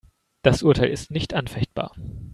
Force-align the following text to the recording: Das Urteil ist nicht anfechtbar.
Das 0.41 0.63
Urteil 0.63 0.89
ist 0.89 1.11
nicht 1.11 1.35
anfechtbar. 1.35 1.95